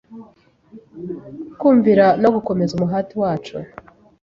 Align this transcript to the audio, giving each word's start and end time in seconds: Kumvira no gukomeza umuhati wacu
Kumvira 1.59 2.05
no 2.21 2.29
gukomeza 2.35 2.71
umuhati 2.75 3.13
wacu 3.21 3.55